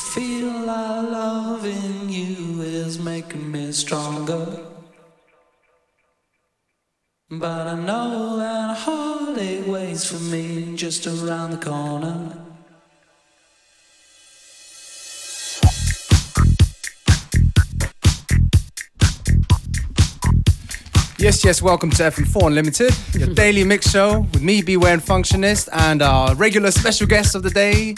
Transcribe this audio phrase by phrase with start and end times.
[0.00, 4.46] feel I love in you is making me stronger.
[7.28, 12.46] But I know that heartache waits for me just around the corner.
[21.18, 25.68] Yes, yes, welcome to FM4 Unlimited, your daily mix show with me, Beware and Functionist,
[25.70, 27.94] and our regular special guest of the day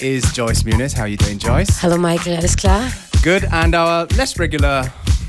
[0.00, 0.92] is Joyce Muniz.
[0.94, 1.68] How are you doing, Joyce?
[1.80, 2.90] Hello, Michael, alles klar?
[3.22, 4.84] Good, and our less regular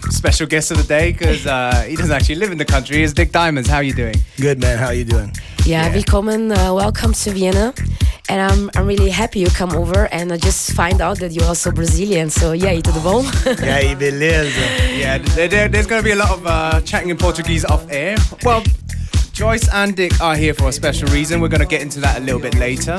[0.09, 3.13] special guest of the day, because uh, he doesn't actually live in the country, is
[3.13, 3.69] Dick Diamonds.
[3.69, 4.15] How are you doing?
[4.39, 4.77] Good, man.
[4.77, 5.31] How are you doing?
[5.65, 5.93] Ja, Yeah.
[5.93, 7.73] willkommen, uh, welcome to Vienna.
[8.27, 11.45] And I'm, I'm really happy you come over and I just find out that you're
[11.45, 13.25] also Brazilian, so yeah, to the bone.
[13.45, 14.97] yeah, aí, beleza?
[14.97, 17.85] Yeah, there, there- there's going to be a lot of uh, chatting in Portuguese off
[17.89, 18.17] air.
[18.43, 18.63] Well,
[19.31, 21.39] Joyce and Dick are here for a special reason.
[21.39, 22.97] We're going to get into that a little bit later.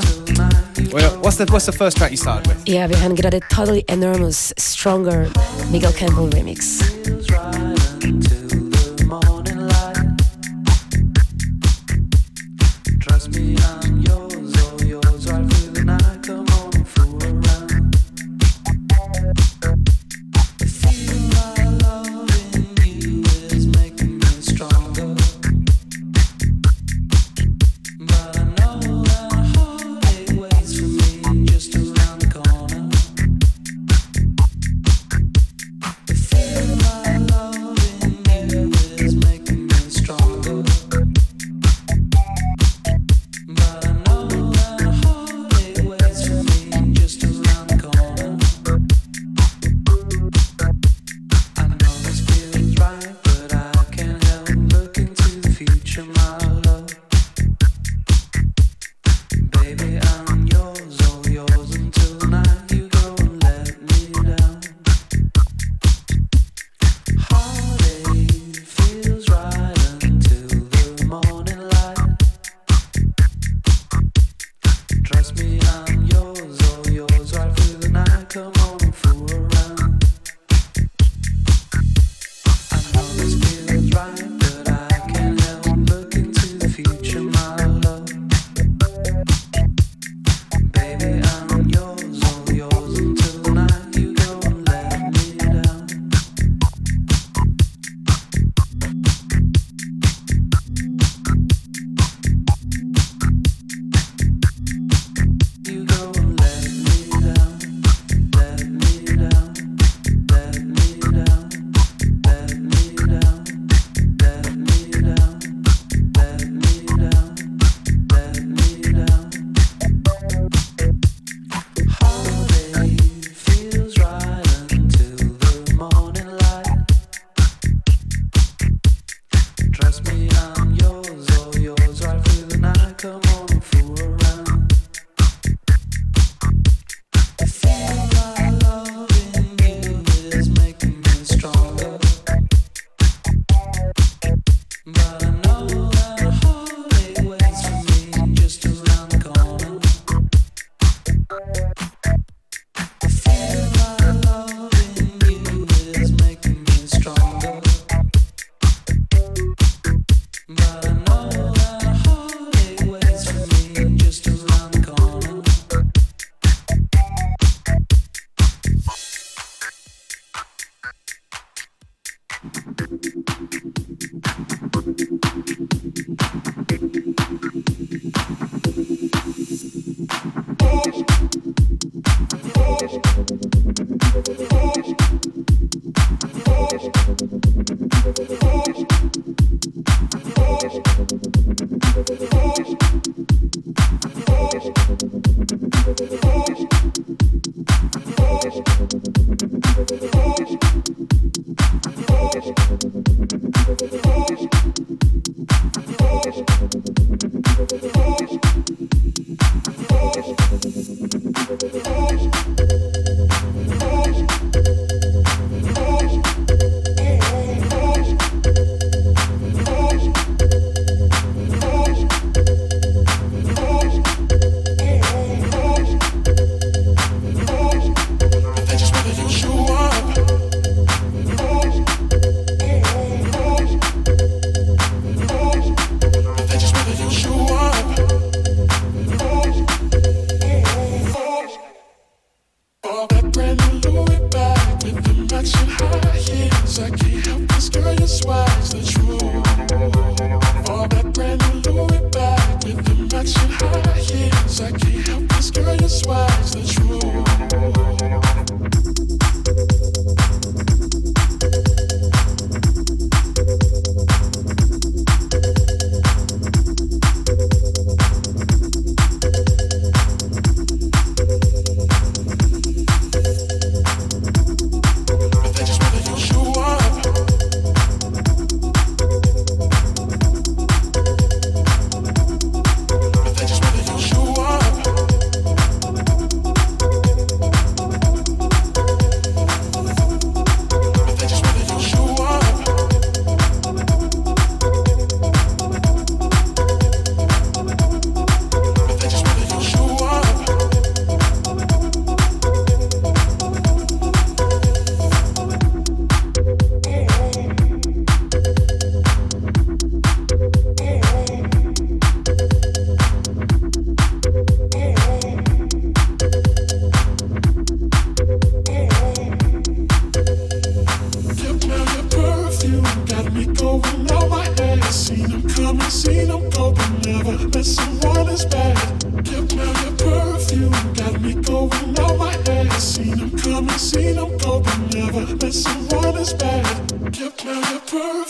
[0.77, 2.67] Well, what's the what's the first track you started with?
[2.67, 5.27] ja, wir hören gerade Totally Enormous Stronger
[5.71, 6.79] Miguel Campbell Remix.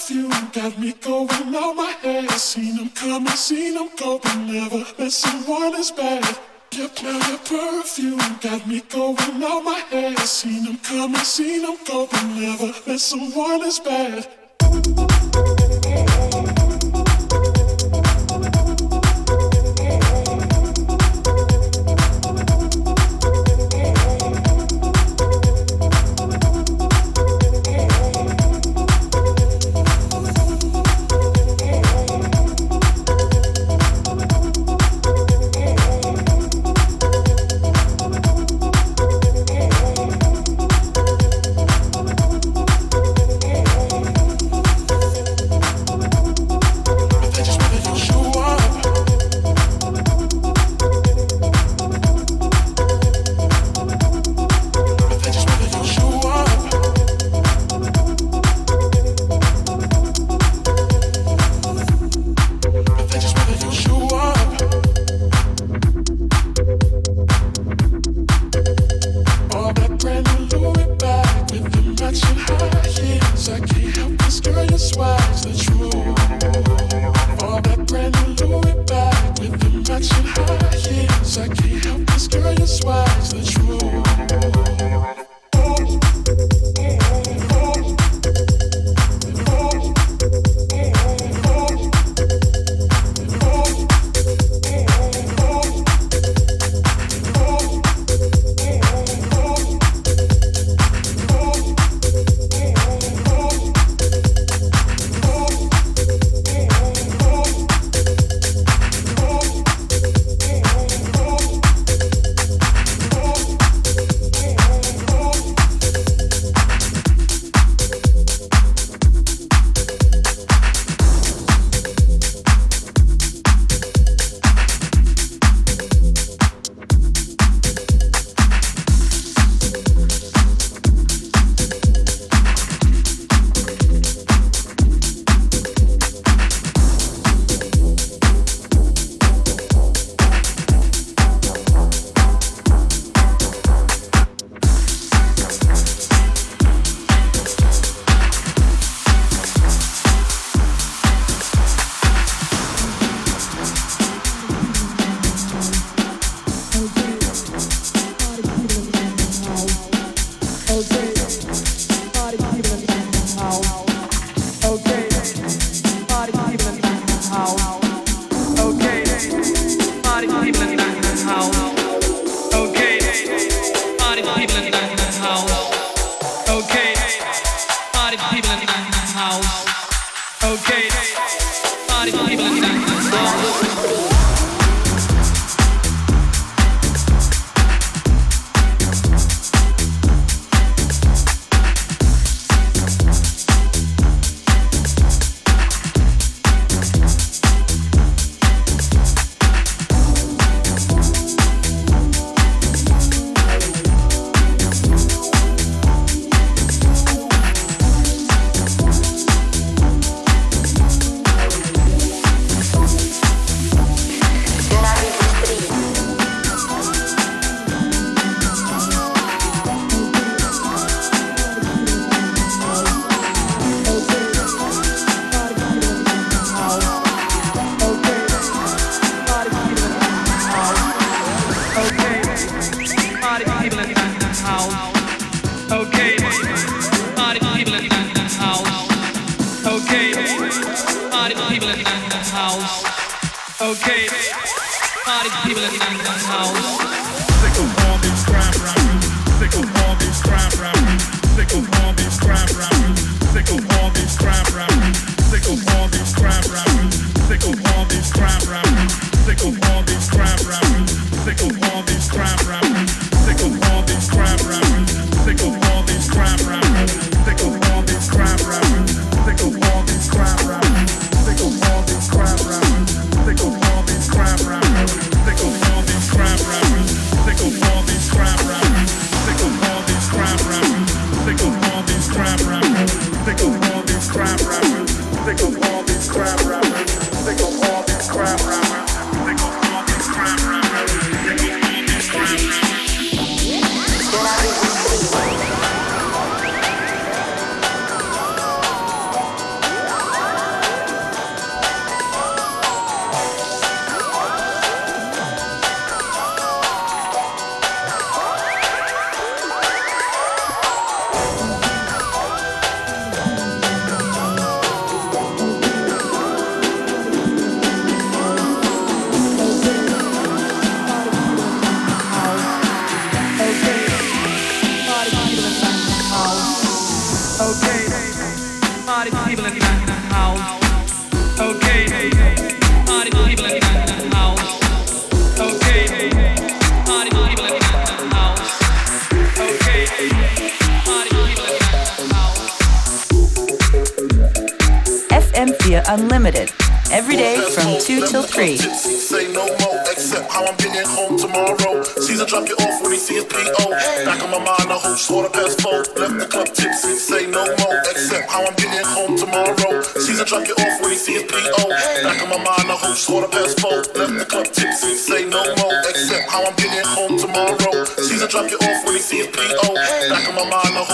[0.09, 2.30] you got me going out my head.
[2.31, 6.38] Seen them coming, seen them go, but never met someone as bad.
[6.71, 10.18] Your cloud perfume got me going out my head.
[10.19, 14.36] Seen them coming, seen them go, but never met someone as bad.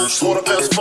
[0.10, 0.73] Whole past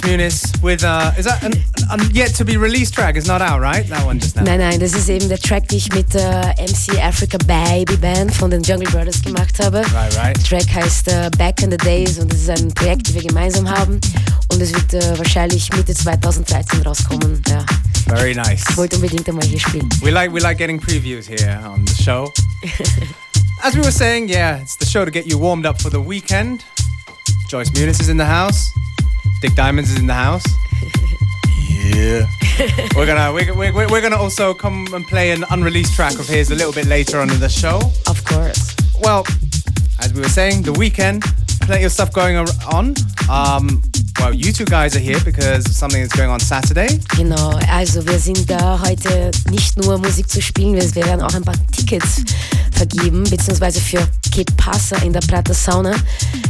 [0.00, 1.52] Joyce Muniz with, uh, is that an,
[1.90, 3.16] an yet to be released track?
[3.16, 3.86] It's not out, right?
[3.86, 4.44] That one just now.
[4.44, 7.96] Nein, nein, das ist eben der Track, den ich eh, mit der MC Afrika Baby
[7.96, 9.78] Bam von den Jungle Brothers gemacht habe.
[9.92, 10.36] Right, right.
[10.36, 13.14] Der Track heißt äh, eh, Back in the Days und es ist ein Projekt, das
[13.14, 14.00] wir gemeinsam haben.
[14.52, 17.42] Und es wird äh, eh, wahrscheinlich Mitte 2013 rauskommen.
[17.48, 17.64] Ja.
[18.06, 18.64] Very nice.
[18.70, 19.88] Ich wollte unbedingt einmal hier spielen.
[20.02, 22.32] We like we like getting previews here on the show.
[23.62, 26.00] As we were saying, yeah, it's the show to get you warmed up for the
[26.00, 26.64] weekend.
[27.50, 28.66] Joyce Muniz is in the house.
[29.40, 30.44] Dick Diamonds is in the house.
[31.68, 32.26] Yeah.
[32.94, 36.50] We're gonna we're, we're, we're gonna also come and play an unreleased track of his
[36.50, 37.80] a little bit later on in the show.
[38.06, 38.76] Of course.
[39.00, 39.24] Well,
[40.00, 41.24] as we were saying, the weekend,
[41.62, 42.94] plenty of stuff going on.
[43.30, 43.80] Um,
[44.18, 47.00] well, you two guys are here because of something is going on Saturday.
[47.16, 51.32] Genau, also wir sind da heute nicht nur Musik zu spielen, wir wir werden auch
[51.32, 52.22] ein paar Tickets
[52.80, 55.94] vergeben, beziehungsweise für Que Pasa in der Prata Sauna.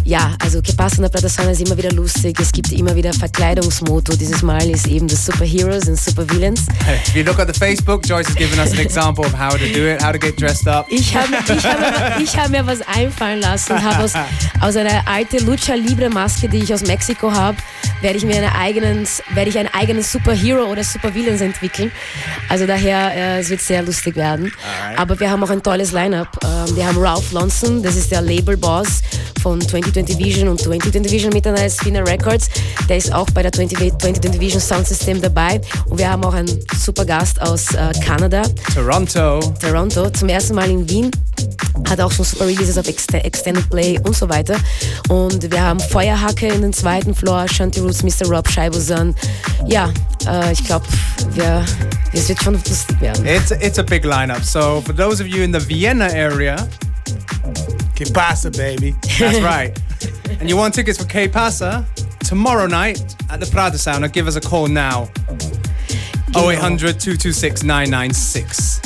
[0.05, 2.95] Ja, also Que Pasa in der Prata Sauna ist immer wieder lustig, es gibt immer
[2.95, 4.14] wieder Verkleidungsmotto.
[4.16, 6.66] Dieses Mal ist eben das Superheroes und Supervillains.
[7.09, 9.66] If you look at the Facebook, Joyce has given us an example of how to
[9.75, 10.87] do it, how to get dressed up.
[10.88, 14.12] Ich habe hab, hab mir was einfallen lassen und habe aus,
[14.61, 17.57] aus einer alten Lucha Libre Maske, die ich aus Mexiko habe,
[18.03, 21.90] werde ich mir eine eigenen, werde ich einen eigenen Superhero oder Supervillains entwickeln.
[22.49, 24.53] Also daher, äh, es wird sehr lustig werden.
[24.97, 26.19] Aber wir haben auch ein tolles Line-Up.
[26.44, 29.02] Ähm, wir haben Ralph Lonson, das ist der Label-Boss
[29.42, 32.48] von 2020 Vision und 2020 Vision miteinander Spinner Records.
[32.88, 35.61] Der ist auch bei der 20, 2020 Vision Sound System dabei.
[35.87, 38.42] Und wir haben auch einen super Gast aus äh, Kanada.
[38.74, 39.40] Toronto.
[39.61, 41.11] Toronto, zum ersten Mal in Wien.
[41.88, 44.57] Hat auch schon super Releases auf Ext Extended Play und so weiter.
[45.09, 48.29] Und wir haben Feuerhacke in den zweiten Floor, Shanty Roots, Mr.
[48.29, 49.14] Rob, Scheibosan.
[49.66, 49.92] Ja,
[50.26, 50.87] äh, ich glaube,
[51.35, 51.64] wir,
[52.12, 53.26] es wird schon lustig werden.
[53.26, 54.44] It's it's a big lineup.
[54.44, 56.57] So for those of you in the Vienna area,
[57.94, 58.94] Que pasa, baby?
[59.18, 59.72] that's right,
[60.40, 61.85] and you want tickets for K Pasa
[62.26, 63.00] tomorrow night
[63.31, 65.09] at the Prada Sauna, give us a call now.
[66.37, 68.81] 0800 226 996.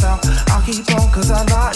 [0.00, 0.20] myself.
[0.48, 1.72] I'll keep on cause I lie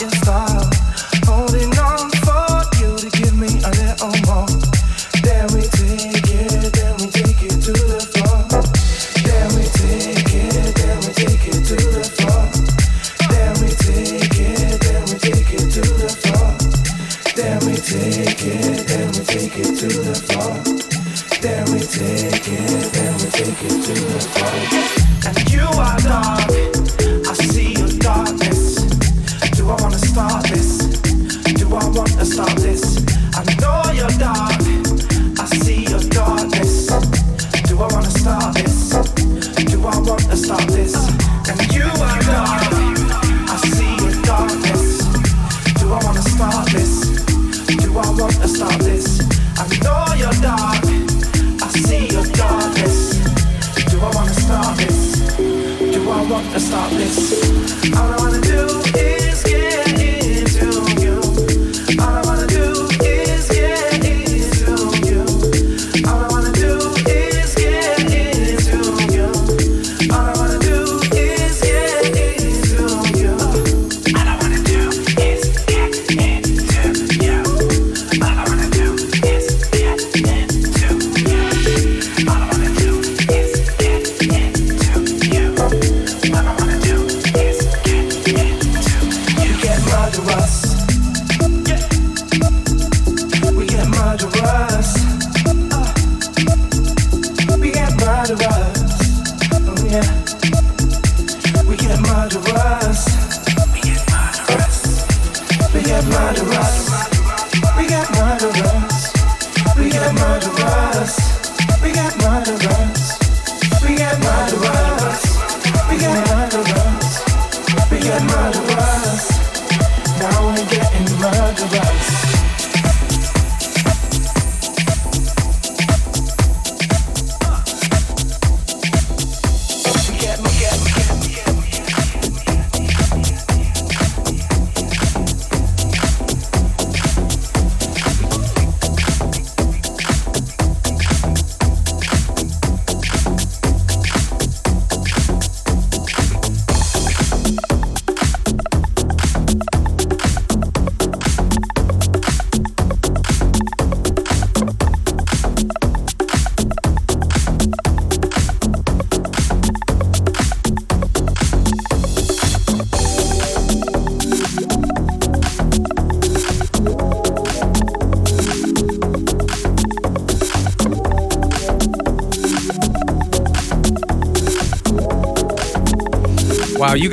[99.94, 100.23] yeah.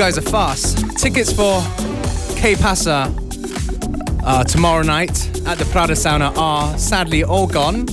[0.02, 0.98] guys are fast.
[0.98, 1.62] Tickets for
[2.36, 3.14] Que Pasa
[4.26, 5.12] uh, tomorrow night
[5.46, 7.86] at the Prater Sauna are sadly all gone.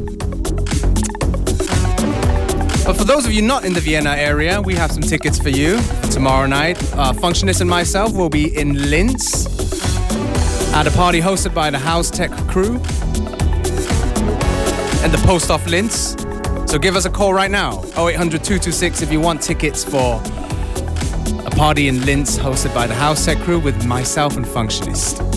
[2.86, 5.50] But for those of you not in the Vienna area, we have some tickets for
[5.50, 5.78] you
[6.10, 6.82] tomorrow night.
[6.94, 9.44] Uh, Functionist and myself will be in Linz
[10.72, 12.76] at a party hosted by the House Tech crew
[15.02, 16.16] and the Posthof Linz.
[16.70, 20.22] So give us a call right now, 0800 226 if you want tickets for
[21.52, 25.27] a party in Linz hosted by the House Set Crew with myself and Functionist.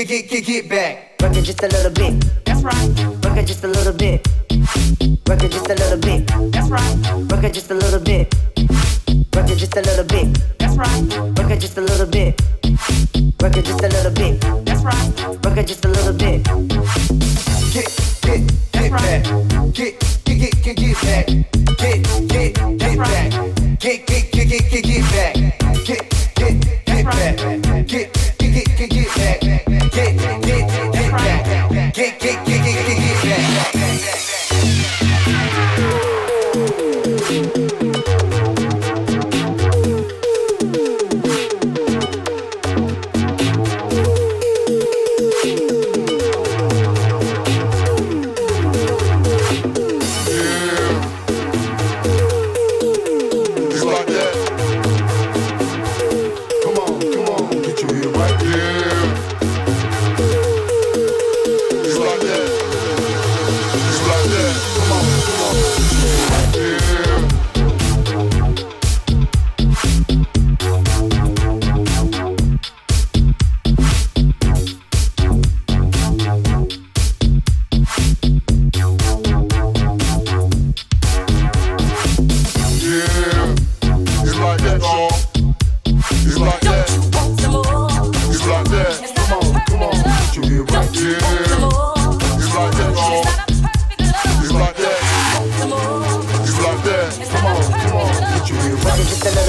[0.00, 1.20] Get, get, get, get, get, get back.
[1.20, 2.24] Work it just a little bit.
[2.46, 2.88] That's right.
[3.22, 4.26] Work it just a little bit.
[5.28, 6.26] Work it just a little bit.
[6.52, 7.30] That's right.
[7.30, 8.34] Work it just a little bit.
[9.36, 10.38] Work it just a little bit.
[10.58, 11.36] That's right.
[11.36, 12.40] Work it just a little bit.
[13.42, 14.40] Work it just a little bit.
[14.64, 15.44] That's right.
[15.44, 16.44] Work it just a little bit.
[17.74, 17.92] Get,
[18.22, 18.40] get,
[18.72, 19.24] get back.
[19.74, 21.26] Get, get, get, get, get back.
[21.76, 23.30] Get, get, get back.
[23.78, 25.84] Get, get, get, get, get, get back.
[25.84, 27.59] Get, get, get back.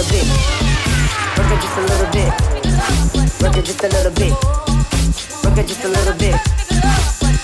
[0.01, 0.27] Little bit.
[1.37, 2.33] Work it just a little bit.
[3.41, 4.33] Work it just a little bit.
[5.43, 6.35] Work it just a little bit.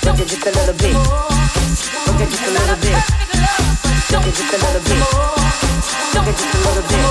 [0.06, 0.96] Work it just a little bit.
[2.08, 2.98] Work it just a little bit.
[4.12, 5.04] Work it just a little bit.
[6.16, 7.07] Work it just a little bit.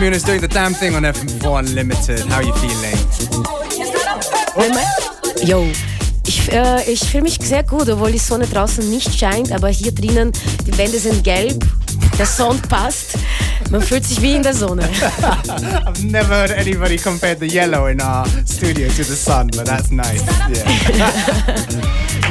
[0.00, 2.20] Muniz doing the damn thing on FM4 Unlimited.
[2.20, 2.96] How are you feeling?
[5.46, 5.66] Yo,
[6.26, 9.92] ich, äh, ich fühle mich sehr gut, obwohl die Sonne draußen nicht scheint, aber hier
[9.92, 10.32] drinnen,
[10.66, 11.66] die Wände sind gelb,
[12.18, 13.18] der Sound passt,
[13.70, 14.84] man fühlt sich wie in der Sonne.
[15.22, 19.90] I've never heard anybody compare the yellow in our studio to the sun, but that's
[19.90, 20.24] nice.
[20.48, 21.10] Yeah.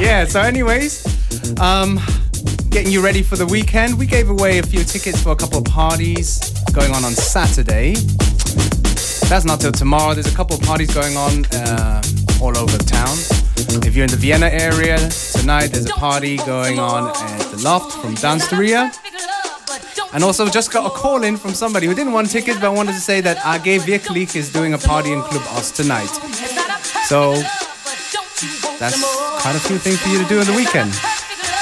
[0.00, 1.04] yeah, so anyways,
[1.60, 2.00] um,
[2.70, 3.96] getting you ready for the weekend.
[3.96, 7.94] We gave away a few tickets for a couple of parties going on on Saturday.
[9.28, 10.14] That's not till tomorrow.
[10.14, 12.02] There's a couple of parties going on uh,
[12.40, 13.16] all over town.
[13.86, 14.98] If you're in the Vienna area,
[15.32, 18.90] tonight there's a party going on at the Loft from Dansteria.
[20.12, 22.92] And also just got a call in from somebody who didn't want tickets but wanted
[22.92, 26.10] to say that AG Wirklich is doing a party in Club Ost tonight.
[27.06, 27.34] So
[28.78, 29.00] that's
[29.42, 30.92] quite a few things for you to do on the weekend.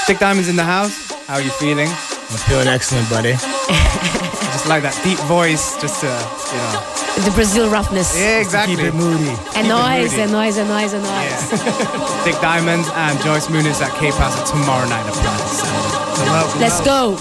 [0.06, 1.11] Dick Diamond's in the house.
[1.26, 1.88] How are you feeling?
[1.88, 4.28] I'm feeling excellent, buddy.
[4.69, 7.25] Just like that deep voice, just to, you know.
[7.25, 8.12] The Brazil roughness.
[8.14, 8.77] Yeah, exactly.
[8.77, 9.33] Keep it moody.
[9.57, 11.49] A noise, a noise, a noise, a noise.
[12.29, 16.61] Dick Diamond and Joyce Muniz at Que Pasa tomorrow night at Prater Sauna.
[16.61, 17.16] Let's go.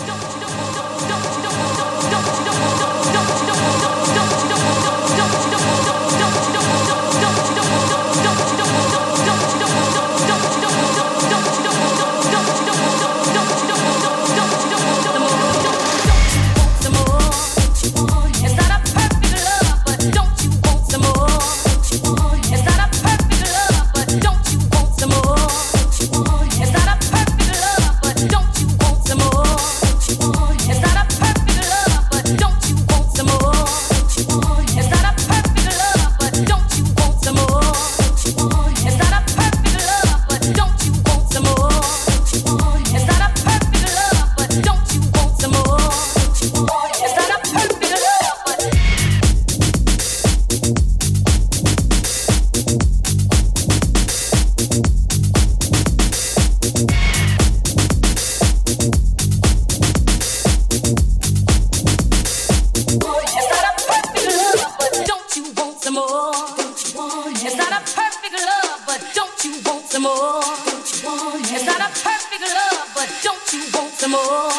[71.87, 74.49] not a perfect love, but don't you want some more?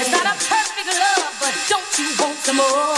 [0.00, 2.93] It's not a perfect love, but don't you want some more?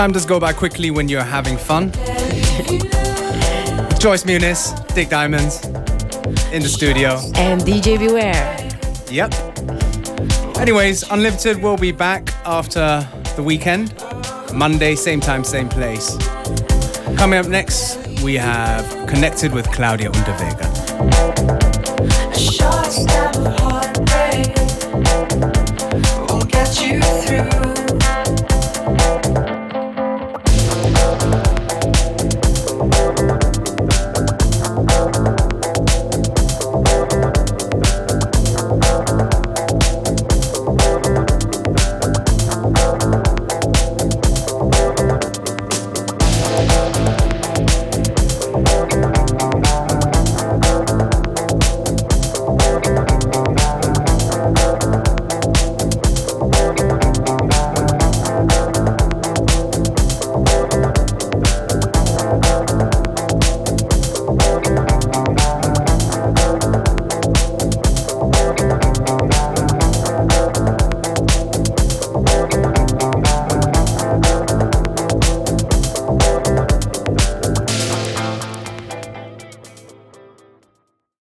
[0.00, 1.90] Time does go by quickly when you're having fun.
[4.00, 5.62] Joyce Muniz, Dick Diamonds,
[6.54, 7.20] in the studio.
[7.34, 8.56] And DJ Beware.
[9.10, 9.34] Yep.
[10.56, 13.92] Anyways, Unlimited will be back after the weekend.
[14.54, 16.16] Monday, same time, same place.
[17.18, 20.70] Coming up next, we have Connected with Claudia Unterweger.